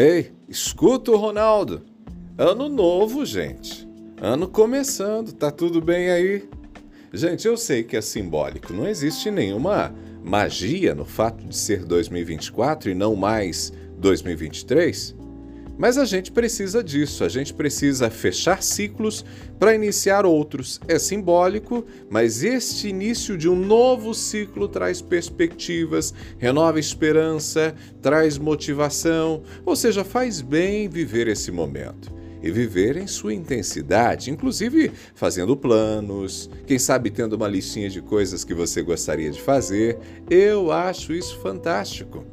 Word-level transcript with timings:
Ei, 0.00 0.30
escuta 0.48 1.10
o 1.10 1.16
Ronaldo. 1.16 1.82
Ano 2.38 2.68
novo, 2.68 3.26
gente. 3.26 3.84
Ano 4.22 4.46
começando, 4.46 5.32
tá 5.32 5.50
tudo 5.50 5.80
bem 5.80 6.08
aí? 6.08 6.48
Gente, 7.12 7.48
eu 7.48 7.56
sei 7.56 7.82
que 7.82 7.96
é 7.96 8.00
simbólico, 8.00 8.72
não 8.72 8.86
existe 8.86 9.28
nenhuma 9.28 9.92
magia 10.22 10.94
no 10.94 11.04
fato 11.04 11.44
de 11.44 11.56
ser 11.56 11.84
2024 11.84 12.90
e 12.90 12.94
não 12.94 13.16
mais 13.16 13.72
2023. 13.98 15.16
Mas 15.78 15.96
a 15.96 16.04
gente 16.04 16.32
precisa 16.32 16.82
disso, 16.82 17.22
a 17.22 17.28
gente 17.28 17.54
precisa 17.54 18.10
fechar 18.10 18.60
ciclos 18.64 19.24
para 19.60 19.76
iniciar 19.76 20.26
outros. 20.26 20.80
É 20.88 20.98
simbólico, 20.98 21.84
mas 22.10 22.42
este 22.42 22.88
início 22.88 23.38
de 23.38 23.48
um 23.48 23.54
novo 23.54 24.12
ciclo 24.12 24.66
traz 24.66 25.00
perspectivas, 25.00 26.12
renova 26.36 26.80
esperança, 26.80 27.76
traz 28.02 28.36
motivação, 28.36 29.44
ou 29.64 29.76
seja, 29.76 30.02
faz 30.02 30.40
bem 30.40 30.88
viver 30.88 31.28
esse 31.28 31.52
momento. 31.52 32.18
E 32.40 32.52
viver 32.52 32.96
em 32.96 33.06
sua 33.06 33.34
intensidade, 33.34 34.30
inclusive 34.30 34.92
fazendo 35.14 35.56
planos, 35.56 36.48
quem 36.66 36.78
sabe 36.78 37.10
tendo 37.10 37.34
uma 37.34 37.48
listinha 37.48 37.90
de 37.90 38.00
coisas 38.00 38.44
que 38.44 38.54
você 38.54 38.80
gostaria 38.80 39.30
de 39.30 39.40
fazer. 39.40 39.98
Eu 40.30 40.70
acho 40.70 41.12
isso 41.12 41.36
fantástico. 41.40 42.24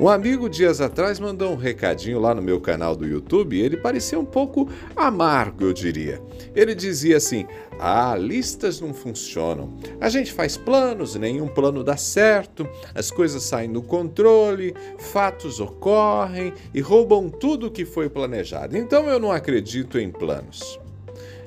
Um 0.00 0.08
amigo 0.08 0.48
dias 0.48 0.80
atrás 0.80 1.18
mandou 1.18 1.50
um 1.50 1.56
recadinho 1.56 2.20
lá 2.20 2.32
no 2.32 2.40
meu 2.40 2.60
canal 2.60 2.94
do 2.94 3.04
YouTube 3.04 3.56
e 3.56 3.60
ele 3.60 3.76
parecia 3.76 4.16
um 4.16 4.24
pouco 4.24 4.68
amargo, 4.94 5.64
eu 5.64 5.72
diria. 5.72 6.22
Ele 6.54 6.72
dizia 6.72 7.16
assim: 7.16 7.44
Ah, 7.80 8.14
listas 8.16 8.80
não 8.80 8.94
funcionam. 8.94 9.76
A 10.00 10.08
gente 10.08 10.32
faz 10.32 10.56
planos, 10.56 11.16
nenhum 11.16 11.48
plano 11.48 11.82
dá 11.82 11.96
certo, 11.96 12.64
as 12.94 13.10
coisas 13.10 13.42
saem 13.42 13.72
do 13.72 13.82
controle, 13.82 14.72
fatos 14.98 15.58
ocorrem 15.58 16.52
e 16.72 16.80
roubam 16.80 17.28
tudo 17.28 17.66
o 17.66 17.70
que 17.70 17.84
foi 17.84 18.08
planejado. 18.08 18.76
Então 18.76 19.08
eu 19.08 19.18
não 19.18 19.32
acredito 19.32 19.98
em 19.98 20.12
planos. 20.12 20.78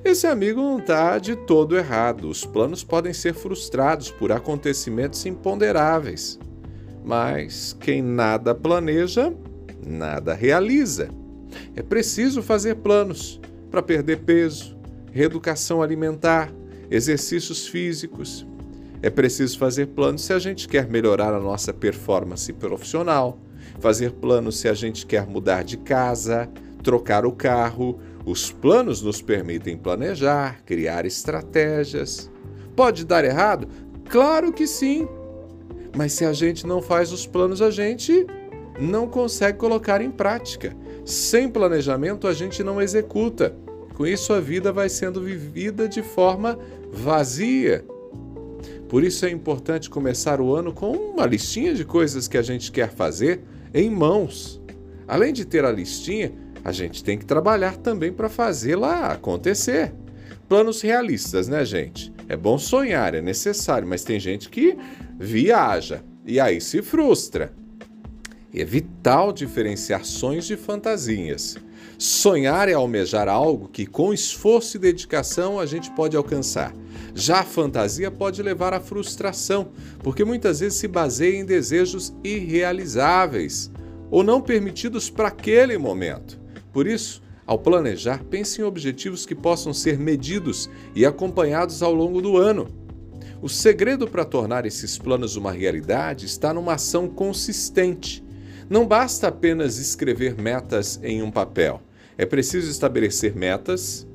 Esse 0.03 0.27
amigo 0.27 0.59
não 0.59 0.79
está 0.79 1.17
de 1.19 1.37
todo 1.37 1.77
errado. 1.77 2.27
Os 2.27 2.43
planos 2.43 2.83
podem 2.83 3.13
ser 3.13 3.33
frustrados 3.33 4.11
por 4.11 4.29
acontecimentos 4.29 5.25
imponderáveis. 5.25 6.37
Mas 7.03 7.75
quem 7.79 8.01
nada 8.01 8.53
planeja, 8.53 9.33
nada 9.85 10.33
realiza. 10.33 11.09
É 11.75 11.81
preciso 11.81 12.41
fazer 12.41 12.75
planos 12.75 13.39
para 13.69 13.81
perder 13.81 14.19
peso, 14.19 14.77
reeducação 15.11 15.81
alimentar, 15.81 16.51
exercícios 16.89 17.67
físicos. 17.67 18.45
É 19.01 19.09
preciso 19.09 19.57
fazer 19.57 19.87
planos 19.87 20.23
se 20.23 20.33
a 20.33 20.39
gente 20.39 20.67
quer 20.67 20.87
melhorar 20.87 21.33
a 21.33 21.39
nossa 21.39 21.73
performance 21.73 22.51
profissional, 22.53 23.39
fazer 23.79 24.11
planos 24.11 24.59
se 24.59 24.69
a 24.69 24.73
gente 24.73 25.05
quer 25.05 25.25
mudar 25.25 25.63
de 25.63 25.77
casa, 25.77 26.47
trocar 26.83 27.25
o 27.25 27.31
carro. 27.31 27.99
Os 28.23 28.51
planos 28.51 29.01
nos 29.01 29.21
permitem 29.21 29.75
planejar, 29.75 30.61
criar 30.63 31.05
estratégias. 31.05 32.29
Pode 32.75 33.05
dar 33.05 33.25
errado? 33.25 33.67
Claro 34.07 34.53
que 34.53 34.67
sim. 34.67 35.07
Mas 35.95 36.13
se 36.13 36.25
a 36.25 36.33
gente 36.33 36.65
não 36.65 36.81
faz 36.81 37.11
os 37.11 37.25
planos, 37.27 37.61
a 37.61 37.69
gente 37.69 38.25
não 38.79 39.07
consegue 39.07 39.57
colocar 39.57 40.01
em 40.01 40.09
prática. 40.09 40.75
Sem 41.05 41.49
planejamento, 41.49 42.27
a 42.27 42.33
gente 42.33 42.63
não 42.63 42.81
executa. 42.81 43.55
Com 43.93 44.07
isso, 44.07 44.33
a 44.33 44.39
vida 44.39 44.71
vai 44.71 44.89
sendo 44.89 45.21
vivida 45.21 45.87
de 45.87 46.01
forma 46.01 46.57
vazia. 46.91 47.85
Por 48.87 49.03
isso 49.03 49.25
é 49.25 49.29
importante 49.29 49.89
começar 49.89 50.41
o 50.41 50.53
ano 50.53 50.73
com 50.73 50.91
uma 50.91 51.25
listinha 51.25 51.73
de 51.73 51.85
coisas 51.85 52.27
que 52.27 52.37
a 52.37 52.41
gente 52.41 52.71
quer 52.71 52.91
fazer 52.91 53.41
em 53.73 53.89
mãos. 53.89 54.61
Além 55.07 55.31
de 55.31 55.45
ter 55.45 55.63
a 55.63 55.71
listinha, 55.71 56.33
a 56.63 56.71
gente 56.71 57.03
tem 57.03 57.17
que 57.17 57.25
trabalhar 57.25 57.77
também 57.77 58.11
para 58.11 58.29
fazê-la 58.29 59.07
acontecer. 59.07 59.93
Planos 60.47 60.81
realistas, 60.81 61.47
né, 61.47 61.63
gente? 61.63 62.13
É 62.27 62.35
bom 62.35 62.57
sonhar, 62.57 63.13
é 63.13 63.21
necessário, 63.21 63.87
mas 63.87 64.03
tem 64.03 64.19
gente 64.19 64.49
que 64.49 64.77
viaja 65.21 66.03
e 66.25 66.39
aí 66.39 66.59
se 66.59 66.81
frustra. 66.81 67.53
É 68.53 68.65
vital 68.65 69.31
diferenciar 69.31 70.03
sonhos 70.03 70.47
de 70.47 70.57
fantasias. 70.57 71.57
Sonhar 71.97 72.67
é 72.67 72.73
almejar 72.73 73.29
algo 73.29 73.69
que, 73.69 73.85
com 73.85 74.11
esforço 74.11 74.75
e 74.75 74.79
dedicação, 74.79 75.59
a 75.59 75.65
gente 75.67 75.91
pode 75.91 76.17
alcançar. 76.17 76.73
Já 77.13 77.41
a 77.41 77.43
fantasia 77.43 78.09
pode 78.09 78.41
levar 78.41 78.73
à 78.73 78.79
frustração, 78.79 79.69
porque 79.99 80.25
muitas 80.25 80.59
vezes 80.59 80.79
se 80.79 80.87
baseia 80.87 81.37
em 81.37 81.45
desejos 81.45 82.11
irrealizáveis 82.23 83.71
ou 84.09 84.23
não 84.23 84.41
permitidos 84.41 85.09
para 85.09 85.27
aquele 85.27 85.77
momento. 85.77 86.39
Por 86.73 86.87
isso, 86.87 87.21
ao 87.45 87.59
planejar, 87.59 88.23
pense 88.23 88.59
em 88.59 88.63
objetivos 88.63 89.25
que 89.25 89.35
possam 89.35 89.73
ser 89.73 89.99
medidos 89.99 90.69
e 90.95 91.05
acompanhados 91.05 91.83
ao 91.83 91.93
longo 91.93 92.21
do 92.21 92.37
ano. 92.37 92.67
O 93.41 93.49
segredo 93.49 94.07
para 94.07 94.23
tornar 94.23 94.67
esses 94.67 94.99
planos 94.99 95.35
uma 95.35 95.51
realidade 95.51 96.27
está 96.27 96.53
numa 96.53 96.73
ação 96.73 97.07
consistente. 97.07 98.23
Não 98.69 98.85
basta 98.85 99.29
apenas 99.29 99.79
escrever 99.79 100.39
metas 100.39 100.99
em 101.01 101.23
um 101.23 101.31
papel. 101.31 101.81
É 102.19 102.25
preciso 102.25 102.69
estabelecer 102.69 103.35
metas, 103.35 104.07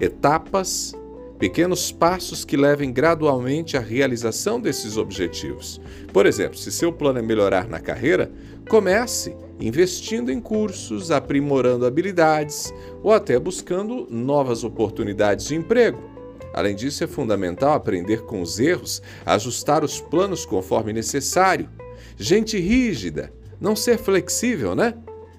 etapas, 0.00 0.94
pequenos 1.38 1.92
passos 1.92 2.46
que 2.46 2.56
levem 2.56 2.90
gradualmente 2.90 3.76
à 3.76 3.80
realização 3.80 4.58
desses 4.58 4.96
objetivos. 4.96 5.78
Por 6.10 6.24
exemplo, 6.24 6.56
se 6.56 6.72
seu 6.72 6.90
plano 6.90 7.18
é 7.18 7.22
melhorar 7.22 7.68
na 7.68 7.78
carreira, 7.78 8.32
comece 8.70 9.36
investindo 9.60 10.32
em 10.32 10.40
cursos, 10.40 11.10
aprimorando 11.10 11.84
habilidades 11.84 12.72
ou 13.02 13.12
até 13.12 13.38
buscando 13.38 14.06
novas 14.10 14.64
oportunidades 14.64 15.46
de 15.46 15.56
emprego. 15.56 16.15
Além 16.56 16.74
disso, 16.74 17.04
é 17.04 17.06
fundamental 17.06 17.74
aprender 17.74 18.22
com 18.22 18.40
os 18.40 18.58
erros, 18.58 19.02
ajustar 19.26 19.84
os 19.84 20.00
planos 20.00 20.46
conforme 20.46 20.90
necessário. 20.90 21.68
Gente 22.16 22.58
rígida, 22.58 23.30
não 23.60 23.76
ser 23.76 23.98
flexível, 23.98 24.74
né? 24.74 24.94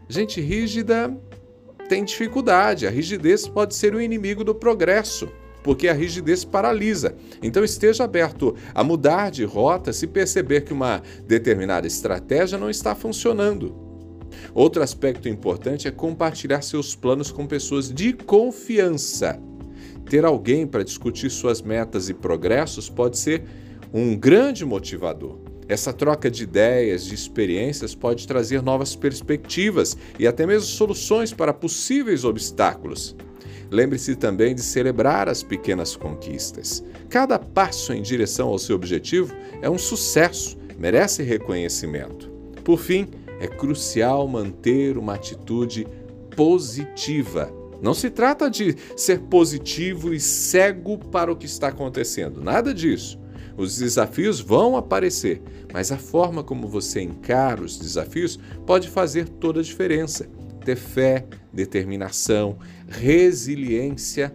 Gente 0.07 0.39
rígida 0.39 1.11
tem 1.89 2.05
dificuldade. 2.05 2.85
A 2.85 2.91
rigidez 2.91 3.47
pode 3.47 3.73
ser 3.73 3.95
o 3.95 3.99
inimigo 3.99 4.43
do 4.43 4.53
progresso, 4.53 5.27
porque 5.63 5.87
a 5.87 5.93
rigidez 5.93 6.45
paralisa. 6.45 7.15
Então 7.41 7.63
esteja 7.63 8.03
aberto 8.03 8.55
a 8.71 8.83
mudar 8.83 9.31
de 9.31 9.43
rota 9.43 9.91
se 9.91 10.05
perceber 10.05 10.61
que 10.61 10.73
uma 10.73 11.01
determinada 11.25 11.87
estratégia 11.87 12.59
não 12.59 12.69
está 12.69 12.93
funcionando. 12.93 13.75
Outro 14.53 14.83
aspecto 14.83 15.27
importante 15.27 15.87
é 15.87 15.91
compartilhar 15.91 16.61
seus 16.61 16.95
planos 16.95 17.31
com 17.31 17.47
pessoas 17.47 17.91
de 17.91 18.13
confiança. 18.13 19.41
Ter 20.09 20.23
alguém 20.23 20.65
para 20.65 20.83
discutir 20.83 21.29
suas 21.29 21.61
metas 21.61 22.09
e 22.09 22.13
progressos 22.13 22.89
pode 22.89 23.17
ser 23.17 23.43
um 23.93 24.15
grande 24.15 24.65
motivador. 24.65 25.37
Essa 25.67 25.91
troca 25.91 26.31
de 26.31 26.43
ideias, 26.43 27.05
de 27.05 27.13
experiências 27.13 27.93
pode 27.93 28.25
trazer 28.25 28.61
novas 28.61 28.95
perspectivas 28.95 29.97
e 30.17 30.25
até 30.25 30.47
mesmo 30.47 30.67
soluções 30.69 31.33
para 31.33 31.53
possíveis 31.53 32.23
obstáculos. 32.23 33.15
Lembre-se 33.69 34.15
também 34.15 34.55
de 34.55 34.61
celebrar 34.61 35.27
as 35.27 35.43
pequenas 35.43 35.93
conquistas. 35.97 36.81
Cada 37.09 37.37
passo 37.37 37.91
em 37.91 38.01
direção 38.01 38.47
ao 38.47 38.57
seu 38.57 38.77
objetivo 38.77 39.35
é 39.61 39.69
um 39.69 39.77
sucesso, 39.77 40.57
merece 40.77 41.21
reconhecimento. 41.21 42.29
Por 42.63 42.79
fim, 42.79 43.09
é 43.41 43.47
crucial 43.47 44.25
manter 44.25 44.97
uma 44.97 45.15
atitude 45.15 45.85
positiva 46.33 47.51
não 47.81 47.93
se 47.93 48.09
trata 48.09 48.49
de 48.49 48.75
ser 48.95 49.19
positivo 49.21 50.13
e 50.13 50.19
cego 50.19 50.97
para 50.97 51.31
o 51.31 51.35
que 51.35 51.45
está 51.45 51.67
acontecendo, 51.67 52.41
nada 52.41 52.73
disso. 52.73 53.19
Os 53.57 53.77
desafios 53.77 54.39
vão 54.39 54.77
aparecer, 54.77 55.41
mas 55.73 55.91
a 55.91 55.97
forma 55.97 56.43
como 56.43 56.67
você 56.67 57.01
encara 57.01 57.63
os 57.63 57.77
desafios 57.77 58.39
pode 58.65 58.87
fazer 58.87 59.27
toda 59.27 59.59
a 59.59 59.63
diferença. 59.63 60.27
Ter 60.63 60.75
fé, 60.75 61.25
determinação, 61.51 62.57
resiliência, 62.87 64.33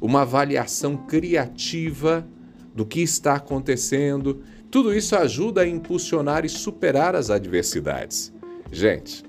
uma 0.00 0.22
avaliação 0.22 0.96
criativa 0.96 2.26
do 2.74 2.86
que 2.86 3.00
está 3.02 3.34
acontecendo, 3.34 4.42
tudo 4.70 4.94
isso 4.94 5.14
ajuda 5.14 5.60
a 5.60 5.68
impulsionar 5.68 6.46
e 6.46 6.48
superar 6.48 7.14
as 7.14 7.28
adversidades. 7.28 8.32
Gente, 8.70 9.22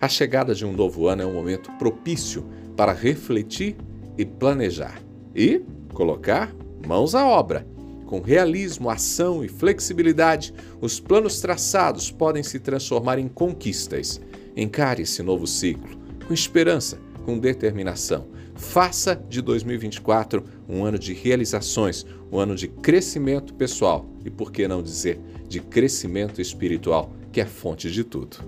a 0.00 0.08
chegada 0.08 0.54
de 0.54 0.64
um 0.64 0.72
novo 0.72 1.08
ano 1.08 1.22
é 1.22 1.26
um 1.26 1.32
momento 1.32 1.70
propício 1.72 2.44
para 2.76 2.92
refletir 2.92 3.76
e 4.18 4.24
planejar 4.24 5.00
e 5.34 5.62
colocar 5.92 6.54
mãos 6.86 7.14
à 7.14 7.26
obra. 7.26 7.66
Com 8.04 8.20
realismo, 8.20 8.88
ação 8.88 9.44
e 9.44 9.48
flexibilidade, 9.48 10.54
os 10.80 11.00
planos 11.00 11.40
traçados 11.40 12.10
podem 12.10 12.42
se 12.42 12.60
transformar 12.60 13.18
em 13.18 13.26
conquistas. 13.26 14.20
Encare 14.56 15.02
esse 15.02 15.22
novo 15.22 15.46
ciclo 15.46 15.96
com 16.26 16.34
esperança, 16.34 16.98
com 17.24 17.38
determinação. 17.38 18.26
Faça 18.54 19.14
de 19.28 19.42
2024 19.42 20.42
um 20.68 20.84
ano 20.84 20.98
de 20.98 21.12
realizações, 21.12 22.06
um 22.32 22.38
ano 22.38 22.54
de 22.54 22.68
crescimento 22.68 23.54
pessoal 23.54 24.06
e, 24.24 24.30
por 24.30 24.50
que 24.50 24.66
não 24.66 24.82
dizer, 24.82 25.20
de 25.48 25.60
crescimento 25.60 26.40
espiritual, 26.40 27.12
que 27.32 27.40
é 27.40 27.46
fonte 27.46 27.90
de 27.90 28.02
tudo. 28.02 28.38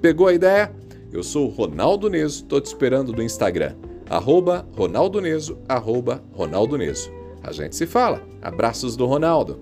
Pegou 0.00 0.26
a 0.26 0.34
ideia? 0.34 0.70
Eu 1.14 1.22
sou 1.22 1.46
o 1.46 1.48
Ronaldo 1.48 2.10
Neso, 2.10 2.44
tô 2.44 2.60
te 2.60 2.66
esperando 2.66 3.12
no 3.12 3.22
Instagram, 3.22 3.76
arroba 4.10 4.66
Ronaldo 4.76 5.20
Neso, 5.20 5.56
arroba 5.68 6.20
Ronaldo 6.32 6.76
Neso. 6.76 7.08
A 7.40 7.52
gente 7.52 7.76
se 7.76 7.86
fala. 7.86 8.20
Abraços 8.42 8.96
do 8.96 9.06
Ronaldo. 9.06 9.60